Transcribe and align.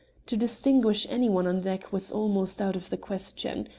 To 0.25 0.35
distinguish 0.35 1.05
any 1.11 1.29
one 1.29 1.45
on 1.45 1.61
deck 1.61 1.93
was 1.93 2.09
almost 2.09 2.59
out 2.59 2.75
of 2.75 2.89
the 2.89 2.97
question. 2.97 3.69